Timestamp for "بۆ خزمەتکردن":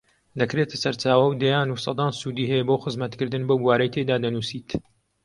2.67-3.43